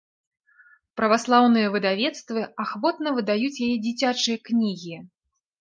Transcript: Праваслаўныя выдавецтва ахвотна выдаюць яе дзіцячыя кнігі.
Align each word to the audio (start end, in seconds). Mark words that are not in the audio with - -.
Праваслаўныя 0.99 1.67
выдавецтва 1.75 2.41
ахвотна 2.63 3.07
выдаюць 3.19 3.61
яе 3.67 3.77
дзіцячыя 3.85 4.37
кнігі. 4.51 4.97